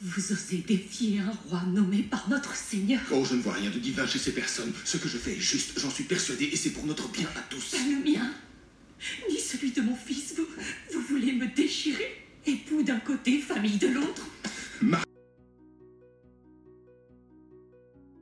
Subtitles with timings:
[0.00, 3.80] Vous osez défier un roi nommé par notre Seigneur Oh, je ne vois rien de
[3.80, 4.72] divin chez ces personnes.
[4.84, 7.40] Ce que je fais est juste, j'en suis persuadé, et c'est pour notre bien à
[7.50, 7.72] tous.
[7.72, 8.30] Pas le mien,
[9.28, 10.36] ni celui de mon fils.
[10.36, 10.46] Vous,
[10.92, 12.06] vous voulez me déchirer
[12.46, 14.24] Époux d'un côté, famille de l'autre?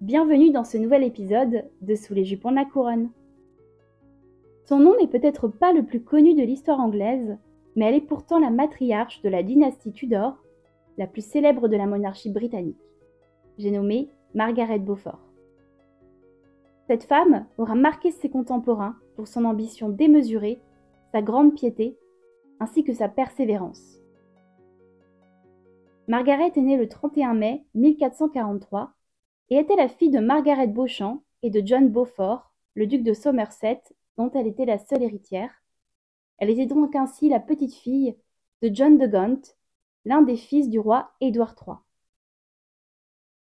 [0.01, 3.11] Bienvenue dans ce nouvel épisode de Sous les jupons de la couronne.
[4.65, 7.37] Son nom n'est peut-être pas le plus connu de l'histoire anglaise,
[7.75, 10.39] mais elle est pourtant la matriarche de la dynastie Tudor,
[10.99, 12.81] la plus célèbre de la monarchie britannique.
[13.59, 15.21] J'ai nommé Margaret Beaufort.
[16.87, 20.61] Cette femme aura marqué ses contemporains pour son ambition démesurée,
[21.13, 21.97] sa grande piété,
[22.61, 24.01] ainsi que sa persévérance.
[26.09, 28.93] Margaret est née le 31 mai 1443
[29.51, 33.83] et était la fille de Margaret Beauchamp et de John Beaufort, le duc de Somerset,
[34.17, 35.51] dont elle était la seule héritière.
[36.39, 38.17] Elle était donc ainsi la petite fille
[38.63, 39.41] de John de Gaunt,
[40.07, 41.77] l'un des fils du roi Édouard III.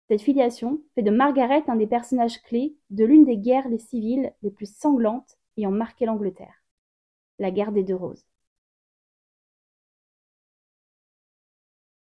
[0.08, 4.50] Cette filiation fait de Margaret un des personnages clés de l'une des guerres civiles les
[4.50, 6.64] plus sanglantes ayant marqué l'Angleterre,
[7.38, 8.24] la guerre des Deux Roses.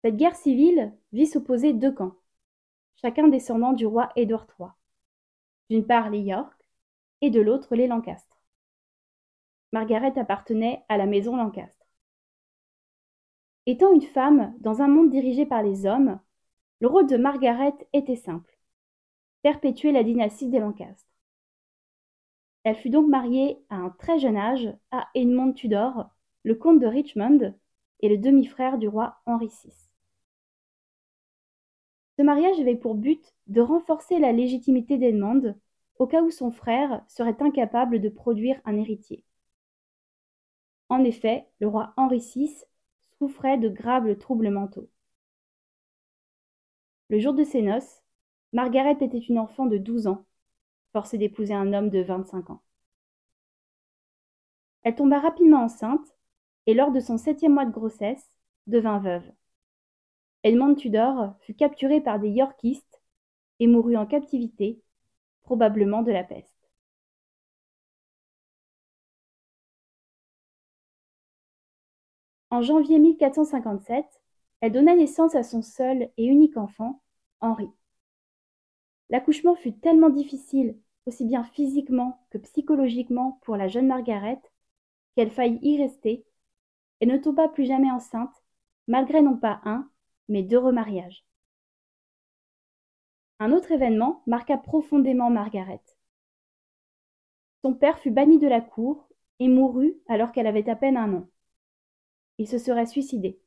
[0.03, 2.15] Cette guerre civile vit s'opposer deux camps,
[2.95, 4.69] chacun descendant du roi Édouard III.
[5.69, 6.59] D'une part les York
[7.21, 8.41] et de l'autre les Lancastre.
[9.71, 11.80] Margaret appartenait à la maison Lancastre.
[13.65, 16.19] Étant une femme dans un monde dirigé par les hommes,
[16.79, 18.51] le rôle de Margaret était simple
[19.41, 21.07] perpétuer la dynastie des Lancastre.
[22.63, 26.09] Elle fut donc mariée à un très jeune âge à Edmond Tudor,
[26.43, 27.55] le comte de Richmond
[28.01, 29.73] et le demi-frère du roi Henri VI.
[32.17, 35.55] Ce mariage avait pour but de renforcer la légitimité d'Edmond
[35.97, 39.23] au cas où son frère serait incapable de produire un héritier.
[40.89, 42.63] En effet, le roi Henri VI
[43.21, 44.89] souffrait de graves troubles mentaux.
[47.09, 48.01] Le jour de ses noces,
[48.51, 50.25] Margaret était une enfant de douze ans,
[50.91, 52.63] forcée d'épouser un homme de vingt-cinq ans.
[54.81, 56.17] Elle tomba rapidement enceinte
[56.65, 58.27] et lors de son septième mois de grossesse,
[58.65, 59.31] devint veuve.
[60.41, 63.03] Edmond Tudor fut capturé par des Yorkistes
[63.59, 64.81] et mourut en captivité,
[65.43, 66.60] probablement de la peste.
[72.51, 74.05] En janvier 1457,
[74.59, 77.01] elle donna naissance à son seul et unique enfant,
[77.39, 77.69] Henri.
[79.09, 84.41] L'accouchement fut tellement difficile, aussi bien physiquement que psychologiquement pour la jeune Margaret,
[85.15, 86.25] qu'elle faillit y rester
[86.99, 88.43] et ne tomba plus jamais enceinte,
[88.85, 89.89] malgré non pas un,
[90.27, 91.25] mais deux remariages.
[93.39, 95.81] Un autre événement marqua profondément Margaret.
[97.61, 99.07] Son père fut banni de la cour
[99.39, 101.27] et mourut alors qu'elle avait à peine un an.
[102.41, 103.39] Il se serait suicidé.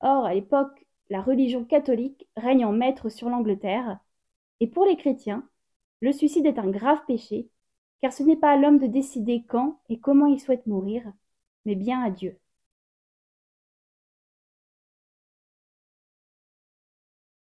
[0.00, 4.00] Or, à l'époque, la religion catholique règne en maître sur l'Angleterre,
[4.58, 5.48] et pour les chrétiens,
[6.00, 7.48] le suicide est un grave péché,
[8.00, 11.04] car ce n'est pas à l'homme de décider quand et comment il souhaite mourir,
[11.66, 12.36] mais bien à Dieu.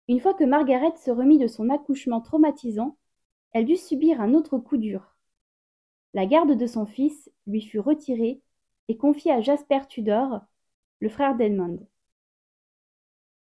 [0.09, 2.97] Une fois que Margaret se remit de son accouchement traumatisant,
[3.53, 5.15] elle dut subir un autre coup dur.
[6.13, 8.41] La garde de son fils lui fut retirée
[8.89, 10.41] et confiée à Jasper Tudor,
[10.99, 11.87] le frère d'Edmond.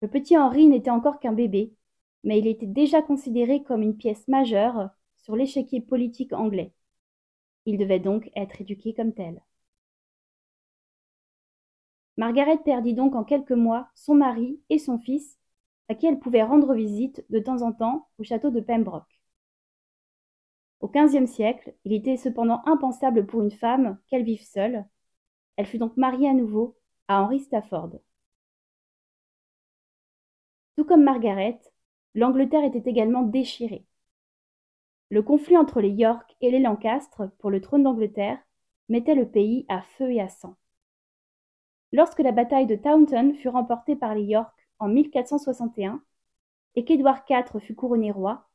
[0.02, 1.74] Le petit Henri n'était encore qu'un bébé,
[2.22, 6.72] mais il était déjà considéré comme une pièce majeure sur l'échiquier politique anglais.
[7.66, 9.42] Il devait donc être éduqué comme tel.
[12.18, 15.38] Margaret perdit donc en quelques mois son mari et son fils
[15.88, 19.20] à qui elle pouvait rendre visite de temps en temps au château de Pembroke.
[20.80, 24.84] Au XVe siècle, il était cependant impensable pour une femme qu'elle vive seule.
[25.58, 26.76] Elle fut donc mariée à nouveau
[27.08, 27.90] à Henry Stafford.
[30.76, 31.58] Tout comme Margaret,
[32.14, 33.84] l'Angleterre était également déchirée.
[35.10, 38.38] Le conflit entre les York et les Lancastre pour le trône d'Angleterre
[38.88, 40.56] mettait le pays à feu et à sang.
[41.90, 46.00] Lorsque la bataille de Taunton fut remportée par les York en 1461
[46.76, 48.48] et qu'Édouard IV fut couronné roi,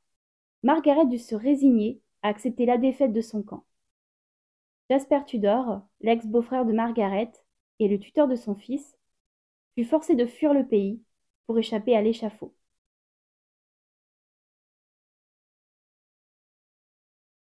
[0.63, 3.65] Margaret dut se résigner à accepter la défaite de son camp.
[4.94, 7.31] Jasper Tudor, l'ex-beau-frère de Margaret
[7.80, 8.95] et le tuteur de son fils,
[9.74, 11.01] fut forcé de fuir le pays
[11.48, 12.54] pour échapper à l'échafaud.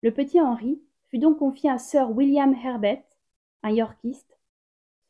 [0.02, 3.04] Le petit Henri fut donc confié à Sir William Herbert,
[3.64, 4.40] un Yorkiste,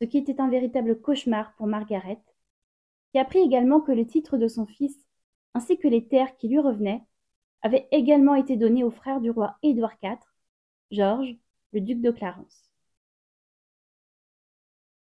[0.00, 2.20] ce qui était un véritable cauchemar pour Margaret,
[3.12, 4.98] qui apprit également que le titre de son fils,
[5.54, 7.04] ainsi que les terres qui lui revenaient,
[7.62, 10.18] avaient également été donnés au frère du roi Édouard IV,
[10.90, 11.36] Georges,
[11.72, 12.70] le duc de Clarence.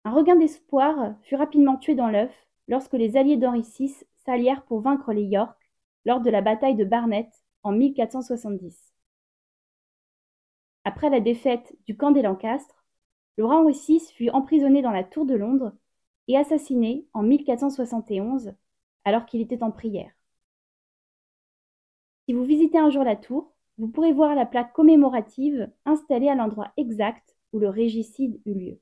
[0.05, 2.33] Un regain d'espoir fut rapidement tué dans l'œuf
[2.67, 3.93] lorsque les alliés d'Henri VI
[4.25, 5.57] s'allièrent pour vaincre les York
[6.05, 7.29] lors de la bataille de Barnet
[7.63, 8.93] en 1470.
[10.85, 12.83] Après la défaite du camp des Lancastres,
[13.37, 15.73] le roi Henri VI fut emprisonné dans la tour de Londres
[16.27, 18.53] et assassiné en 1471
[19.05, 20.11] alors qu'il était en prière.
[22.25, 26.35] Si vous visitez un jour la tour, vous pourrez voir la plaque commémorative installée à
[26.35, 28.79] l'endroit exact où le régicide eut lieu.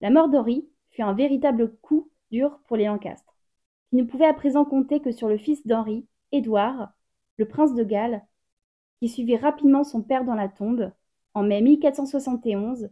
[0.00, 3.34] La mort d'Henri fut un véritable coup dur pour les Lancastres,
[3.88, 6.92] qui ne pouvaient à présent compter que sur le fils d'Henri, Édouard,
[7.38, 8.24] le prince de Galles,
[9.00, 10.92] qui suivit rapidement son père dans la tombe
[11.34, 12.90] en mai 1471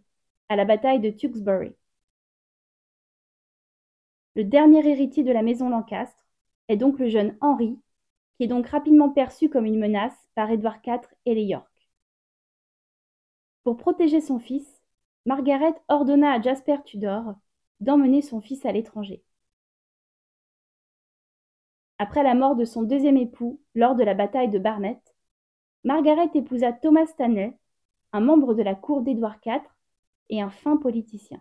[0.49, 1.75] à la bataille de Tewkesbury.
[4.37, 6.27] Le dernier héritier de la maison Lancastre
[6.69, 7.79] est donc le jeune Henri,
[8.37, 11.71] qui est donc rapidement perçu comme une menace par Édouard IV et les York.
[13.63, 14.83] Pour protéger son fils,
[15.27, 17.35] Margaret ordonna à Jasper Tudor
[17.81, 19.23] d'emmener son fils à l'étranger.
[21.99, 25.01] Après la mort de son deuxième époux lors de la bataille de Barnet,
[25.85, 27.57] Margaret épousa Thomas Stanley,
[28.13, 29.63] un membre de la cour d'Édouard IV
[30.31, 31.41] et un fin politicien.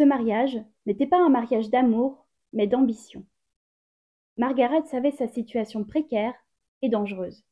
[0.00, 3.26] Ce mariage n'était pas un mariage d'amour, mais d'ambition.
[4.38, 6.32] Margaret savait sa situation précaire
[6.80, 7.44] et dangereuse.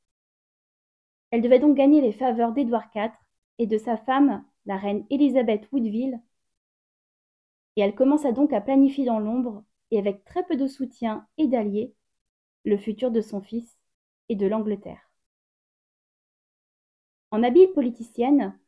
[1.30, 3.10] Elle devait donc gagner les faveurs d'Édouard IV
[3.58, 6.22] et de sa femme, la reine Élisabeth Woodville,
[7.76, 11.48] et elle commença donc à planifier dans l'ombre, et avec très peu de soutien et
[11.48, 11.94] d'alliés,
[12.64, 13.76] le futur de son fils
[14.30, 15.10] et de l'Angleterre.
[17.30, 18.58] En habile politicienne,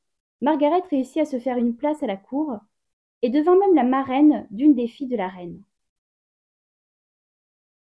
[0.43, 2.61] Margaret réussit à se faire une place à la cour
[3.23, 5.63] et devint même la marraine d'une des filles de la reine.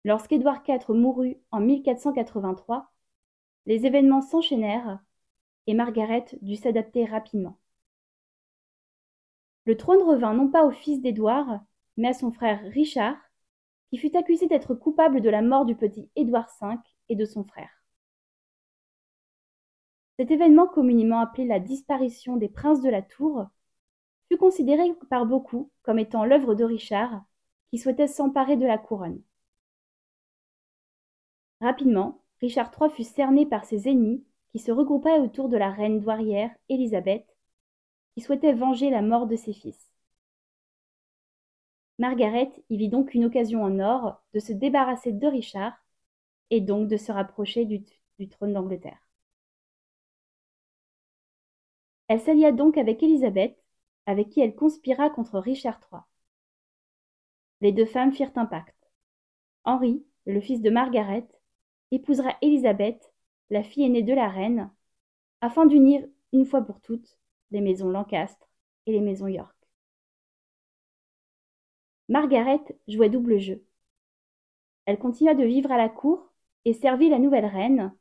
[0.04, 2.92] Lorsqu'Édouard IV mourut en 1483,
[3.66, 4.98] les événements s'enchaînèrent
[5.66, 7.58] et Margaret dut s'adapter rapidement.
[9.64, 11.60] Le trône revint non pas au fils d'Édouard,
[11.96, 13.16] mais à son frère Richard,
[13.90, 16.76] qui fut accusé d'être coupable de la mort du petit Édouard V
[17.10, 17.70] et de son frère.
[20.18, 23.46] Cet événement communément appelé la disparition des princes de la Tour
[24.32, 27.22] fut considéré par beaucoup comme étant l'œuvre de Richard,
[27.70, 29.20] qui souhaitait s'emparer de la couronne.
[31.60, 36.00] Rapidement, Richard III fut cerné par ses ennemis qui se regroupaient autour de la reine
[36.00, 37.26] douairière Élisabeth,
[38.14, 39.90] qui souhaitait venger la mort de ses fils.
[41.98, 45.74] Margaret y vit donc une occasion en or de se débarrasser de Richard
[46.48, 47.84] et donc de se rapprocher du,
[48.18, 48.98] du trône d'Angleterre.
[52.08, 53.61] Elle s'allia donc avec Élisabeth
[54.06, 56.00] avec qui elle conspira contre Richard III.
[57.60, 58.90] Les deux femmes firent un pacte.
[59.64, 61.28] Henri, le fils de Margaret,
[61.90, 63.12] épousera Élisabeth,
[63.50, 64.70] la fille aînée de la reine,
[65.40, 67.18] afin d'unir une fois pour toutes
[67.50, 68.48] les maisons Lancastre
[68.86, 69.54] et les maisons York.
[72.08, 73.64] Margaret jouait double jeu.
[74.86, 76.32] Elle continua de vivre à la cour
[76.64, 77.94] et servit la nouvelle reine,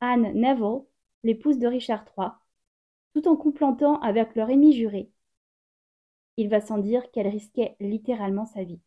[0.00, 0.84] Anne Neville,
[1.24, 2.28] l'épouse de Richard III,
[3.14, 5.10] tout en complantant avec leur émis juré
[6.38, 8.80] il va sans dire qu'elle risquait littéralement sa vie.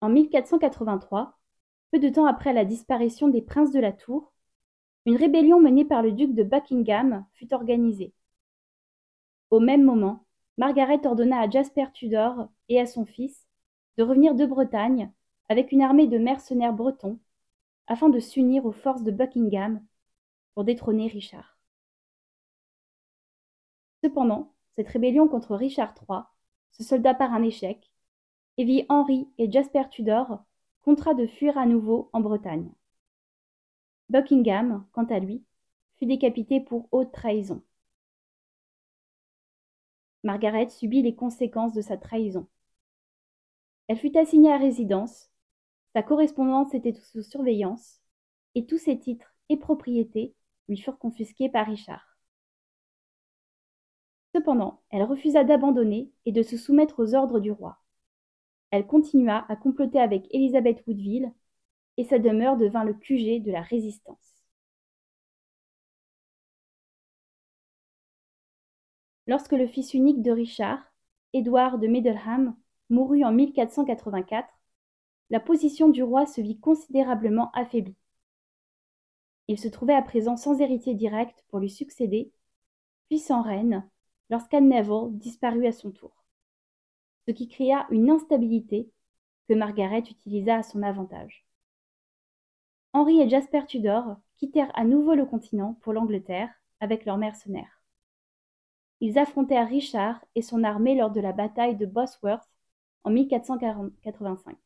[0.00, 1.38] En 1483,
[1.92, 4.32] peu de temps après la disparition des princes de la Tour,
[5.06, 8.12] une rébellion menée par le duc de Buckingham fut organisée.
[9.50, 10.24] Au même moment,
[10.58, 13.46] Margaret ordonna à Jasper Tudor et à son fils
[13.98, 15.12] de revenir de Bretagne
[15.48, 17.20] avec une armée de mercenaires bretons
[17.86, 19.80] afin de s'unir aux forces de Buckingham
[20.54, 21.55] pour détrôner Richard.
[24.06, 26.20] Cependant, cette rébellion contre Richard III
[26.70, 27.90] se solda par un échec,
[28.56, 30.44] et vit Henri et Jasper Tudor
[30.82, 32.70] contraints de fuir à nouveau en Bretagne.
[34.08, 35.42] Buckingham, quant à lui,
[35.96, 37.64] fut décapité pour haute trahison.
[40.22, 42.46] Margaret subit les conséquences de sa trahison.
[43.88, 45.32] Elle fut assignée à résidence,
[45.94, 48.00] sa correspondance était sous surveillance,
[48.54, 50.36] et tous ses titres et propriétés
[50.68, 52.15] lui furent confisqués par Richard.
[54.36, 57.78] Cependant, elle refusa d'abandonner et de se soumettre aux ordres du roi.
[58.70, 61.32] Elle continua à comploter avec Élisabeth Woodville,
[61.96, 64.44] et sa demeure devint le QG de la résistance.
[69.26, 70.80] Lorsque le fils unique de Richard,
[71.32, 72.54] Édouard de Middleham,
[72.90, 74.46] mourut en 1484,
[75.30, 77.96] la position du roi se vit considérablement affaiblie.
[79.48, 82.30] Il se trouvait à présent sans héritier direct pour lui succéder,
[83.08, 83.88] puis sans reine,
[84.30, 86.24] lorsqu'Anne Neville disparut à son tour,
[87.26, 88.90] ce qui créa une instabilité
[89.48, 91.46] que Margaret utilisa à son avantage.
[92.92, 97.82] Henri et Jasper Tudor quittèrent à nouveau le continent pour l'Angleterre avec leurs mercenaires.
[99.00, 102.48] Ils affrontèrent Richard et son armée lors de la bataille de Bosworth
[103.04, 104.56] en 1485.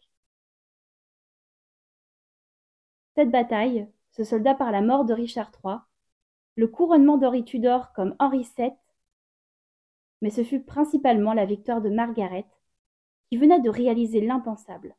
[3.17, 5.77] Cette bataille se solda par la mort de Richard III,
[6.55, 8.71] le couronnement d'Henri Tudor comme Henri VII,
[10.21, 12.47] mais ce fut principalement la victoire de Margaret,
[13.29, 14.97] qui venait de réaliser l'impensable,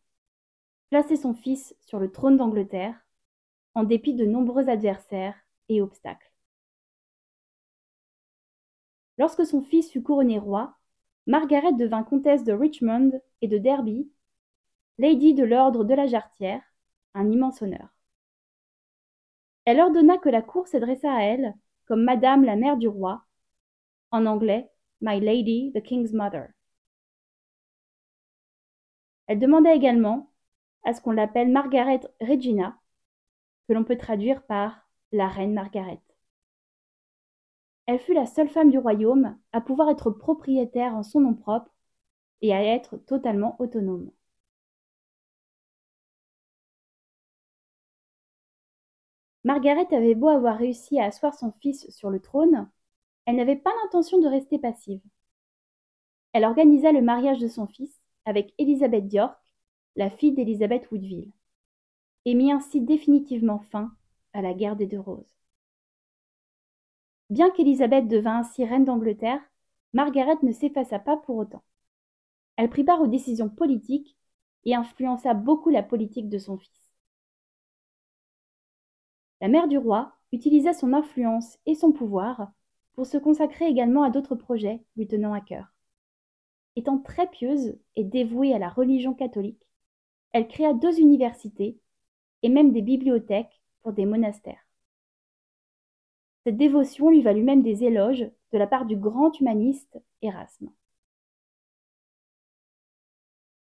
[0.89, 2.99] placer son fils sur le trône d'Angleterre,
[3.75, 5.35] en dépit de nombreux adversaires
[5.69, 6.31] et obstacles.
[9.17, 10.75] Lorsque son fils fut couronné roi,
[11.27, 14.09] Margaret devint comtesse de Richmond et de Derby,
[14.97, 16.63] lady de l'ordre de la Jarretière,
[17.13, 17.89] un immense honneur.
[19.65, 21.53] Elle ordonna que la cour s'adressât à elle
[21.85, 23.23] comme Madame la mère du roi,
[24.09, 24.70] en anglais
[25.01, 26.49] My Lady the King's Mother.
[29.27, 30.31] Elle demanda également
[30.83, 32.77] à ce qu'on l'appelle Margaret Regina,
[33.67, 36.01] que l'on peut traduire par la reine Margaret.
[37.85, 41.71] Elle fut la seule femme du royaume à pouvoir être propriétaire en son nom propre
[42.41, 44.11] et à être totalement autonome.
[49.43, 52.69] Margaret avait beau avoir réussi à asseoir son fils sur le trône,
[53.25, 55.01] elle n'avait pas l'intention de rester passive.
[56.33, 59.37] Elle organisa le mariage de son fils avec Elizabeth York,
[59.95, 61.31] la fille d'Elizabeth Woodville,
[62.25, 63.91] et mit ainsi définitivement fin
[64.33, 65.35] à la guerre des deux roses.
[67.29, 69.41] Bien qu'Élisabeth devint ainsi reine d'Angleterre,
[69.93, 71.63] Margaret ne s'effaça pas pour autant.
[72.55, 74.17] Elle prit part aux décisions politiques
[74.65, 76.91] et influença beaucoup la politique de son fils.
[79.41, 82.51] La mère du roi utilisa son influence et son pouvoir
[83.01, 85.73] pour se consacrer également à d'autres projets lui tenant à cœur.
[86.75, 89.67] Étant très pieuse et dévouée à la religion catholique,
[90.33, 91.79] elle créa deux universités
[92.43, 94.63] et même des bibliothèques pour des monastères.
[96.43, 100.69] Cette dévotion lui valut même des éloges de la part du grand humaniste Erasme.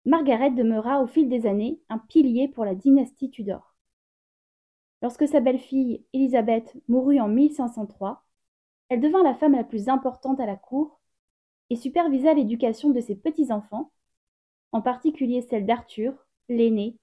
[0.05, 3.75] Margaret demeura au fil des années un pilier pour la dynastie Tudor.
[5.01, 8.23] Lorsque sa belle-fille, Élisabeth, mourut en 1503,
[8.93, 11.01] elle devint la femme la plus importante à la cour
[11.71, 13.91] et supervisa l'éducation de ses petits-enfants,
[14.71, 16.13] en particulier celle d'Arthur,
[16.51, 16.99] l'aîné,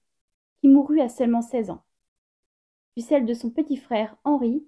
[0.60, 1.82] qui mourut à seulement 16 ans,
[2.94, 4.64] puis celle de son petit frère Henri,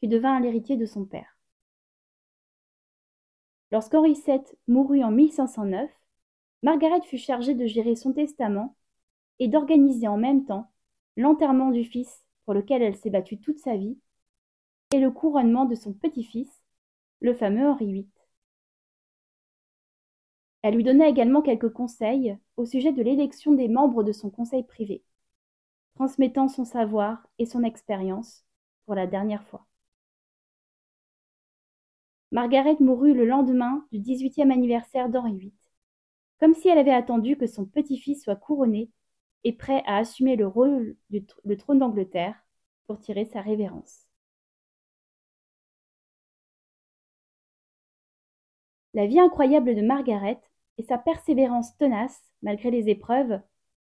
[0.00, 1.38] qui devint l'héritier de son père.
[3.70, 5.88] Lorsqu'Henri VII mourut en 1509,
[6.64, 8.74] Margaret fut chargée de gérer son testament
[9.38, 10.68] et d'organiser en même temps
[11.16, 13.96] l'enterrement du fils pour lequel elle s'est battue toute sa vie,
[14.92, 16.55] et le couronnement de son petit-fils,
[17.20, 18.08] le fameux Henri VIII.
[20.62, 24.64] Elle lui donna également quelques conseils au sujet de l'élection des membres de son conseil
[24.64, 25.04] privé,
[25.94, 28.44] transmettant son savoir et son expérience
[28.84, 29.66] pour la dernière fois.
[32.32, 35.54] Margaret mourut le lendemain du 18e anniversaire d'Henri VIII,
[36.40, 38.90] comme si elle avait attendu que son petit-fils soit couronné
[39.44, 42.34] et prêt à assumer le rôle du le trône d'Angleterre
[42.86, 44.05] pour tirer sa révérence.
[48.96, 50.40] La vie incroyable de Margaret
[50.78, 53.38] et sa persévérance tenace, malgré les épreuves,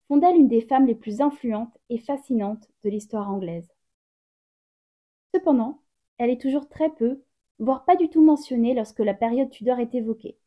[0.09, 3.71] font d'elle une des femmes les plus influentes et fascinantes de l'histoire anglaise.
[5.35, 5.83] Cependant,
[6.17, 7.23] elle est toujours très peu,
[7.59, 10.39] voire pas du tout mentionnée lorsque la période Tudor est évoquée.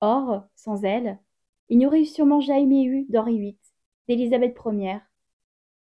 [0.00, 1.18] Or, sans elle,
[1.68, 3.58] il n'y aurait sûrement jamais eu d'Henri VIII,
[4.08, 5.00] d'Élisabeth Ier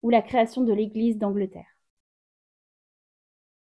[0.02, 1.76] ou la création de l'Église d'Angleterre.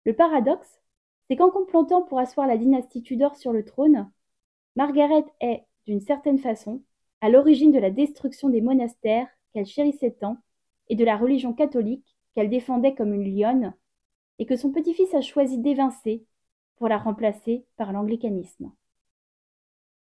[0.05, 0.81] Le paradoxe,
[1.29, 4.11] c'est qu'en complotant pour asseoir la dynastie Tudor sur le trône,
[4.77, 6.83] Margaret est, d'une certaine façon,
[7.21, 10.39] à l'origine de la destruction des monastères qu'elle chérissait tant
[10.89, 13.75] et de la religion catholique qu'elle défendait comme une lionne,
[14.39, 16.25] et que son petit-fils a choisi d'évincer
[16.77, 18.71] pour la remplacer par l'anglicanisme.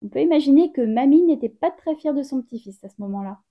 [0.02, 3.42] On peut imaginer que Mamie n'était pas très fière de son petit-fils à ce moment-là.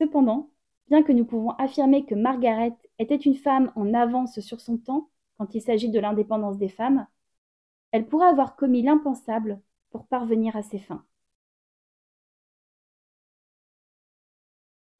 [0.00, 0.50] Cependant,
[0.92, 5.08] bien que nous pouvons affirmer que Margaret était une femme en avance sur son temps
[5.38, 7.06] quand il s'agit de l'indépendance des femmes,
[7.92, 9.58] elle pourrait avoir commis l'impensable
[9.88, 11.02] pour parvenir à ses fins.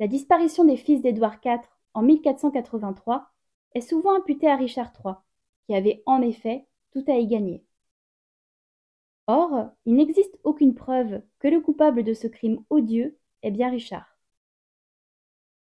[0.00, 1.60] La disparition des fils d'Édouard IV
[1.92, 3.30] en 1483
[3.74, 5.16] est souvent imputée à Richard III,
[5.66, 7.66] qui avait en effet tout à y gagner.
[9.26, 14.11] Or, il n'existe aucune preuve que le coupable de ce crime odieux est bien Richard.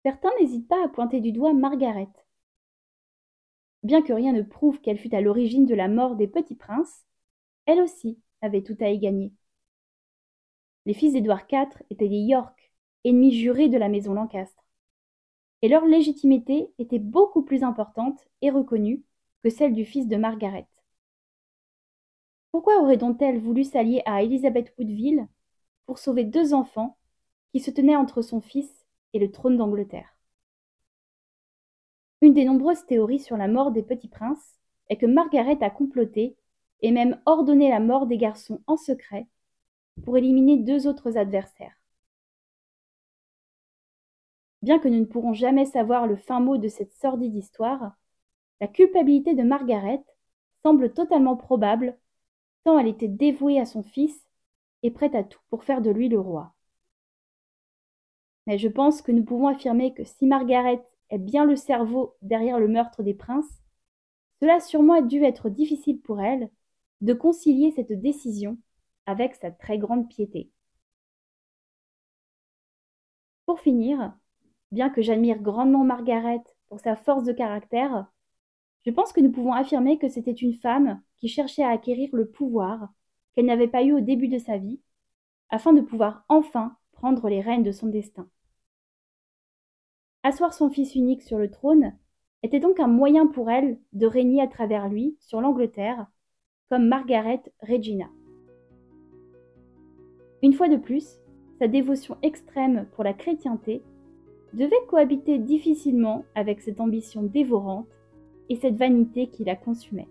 [0.04, 2.08] Certains n'hésitent pas à pointer du doigt Margaret.
[3.82, 7.04] Bien que rien ne prouve qu'elle fût à l'origine de la mort des petits princes,
[7.66, 9.32] elle aussi avait tout à y gagner.
[10.86, 12.72] Les fils d'Édouard IV étaient des York,
[13.04, 14.64] ennemis jurés de la maison Lancastre.
[15.62, 19.02] et leur légitimité était beaucoup plus importante et reconnue
[19.42, 20.68] que celle du fils de Margaret.
[22.52, 25.26] Pourquoi aurait-on-elle voulu s'allier à Elizabeth Woodville
[25.86, 26.98] pour sauver deux enfants
[27.52, 28.83] qui se tenaient entre son fils
[29.14, 30.14] et le trône d'Angleterre
[32.20, 34.58] Une des nombreuses théories sur la mort des petits princes
[34.90, 36.36] est que Margaret a comploté
[36.82, 39.26] et même ordonné la mort des garçons en secret
[40.04, 41.74] pour éliminer deux autres adversaires.
[44.62, 47.92] Bien que nous ne pourrons jamais savoir le fin mot de cette sordide histoire,
[48.60, 50.02] la culpabilité de Margaret
[50.62, 51.96] semble totalement probable
[52.64, 54.26] tant elle était dévouée à son fils
[54.82, 56.53] et prête à tout pour faire de lui le roi.
[58.46, 62.58] Mais je pense que nous pouvons affirmer que si Margaret est bien le cerveau derrière
[62.58, 63.62] le meurtre des princes,
[64.40, 66.50] cela a sûrement dû être difficile pour elle
[67.00, 68.58] de concilier cette décision
[69.06, 70.50] avec sa très grande piété.
[73.46, 74.14] Pour finir,
[74.72, 78.06] bien que j'admire grandement Margaret pour sa force de caractère,
[78.84, 82.28] je pense que nous pouvons affirmer que c'était une femme qui cherchait à acquérir le
[82.28, 82.88] pouvoir
[83.32, 84.80] qu'elle n'avait pas eu au début de sa vie,
[85.50, 88.28] afin de pouvoir enfin prendre les rênes de son destin.
[90.26, 91.92] Asseoir son fils unique sur le trône
[92.42, 96.06] était donc un moyen pour elle de régner à travers lui sur l'Angleterre,
[96.70, 98.06] comme Margaret Regina.
[100.42, 101.20] Une fois de plus,
[101.58, 103.82] sa dévotion extrême pour la chrétienté
[104.54, 107.88] devait cohabiter difficilement avec cette ambition dévorante
[108.48, 110.08] et cette vanité qui la consumait.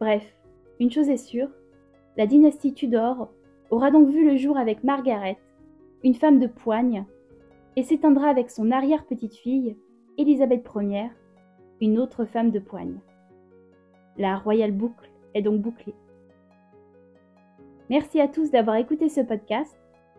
[0.00, 0.34] Bref,
[0.80, 1.50] une chose est sûre,
[2.16, 3.30] la dynastie Tudor
[3.70, 5.38] aura donc vu le jour avec Margaret,
[6.02, 7.04] une femme de poigne,
[7.76, 9.76] et s'éteindra avec son arrière-petite-fille,
[10.18, 11.10] Élisabeth Ier,
[11.80, 12.98] une autre femme de poigne.
[14.18, 15.94] La royale boucle est donc bouclée.
[17.88, 19.76] Merci à tous d'avoir écouté ce podcast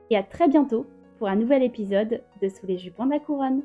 [0.10, 0.86] et à très bientôt
[1.18, 3.62] pour un nouvel épisode de Sous les jupons de la couronne.